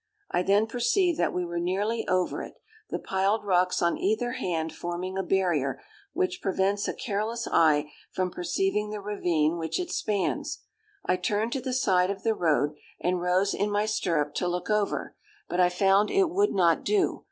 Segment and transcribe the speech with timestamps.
[0.31, 2.55] I then perceived that we were nearly over it,
[2.89, 5.79] the piled rocks on either hand forming a barrier,
[6.11, 10.61] which prevents a careless eye from perceiving the ravine which it spans.
[11.05, 14.71] I turned to the side of the road, and rose in my stirrup to look
[14.71, 15.15] over;
[15.47, 17.19] but I found it would not do.